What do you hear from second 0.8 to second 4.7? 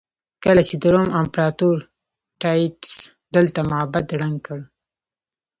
د روم امپراتور ټایټس دلته معبد ړنګ کړ.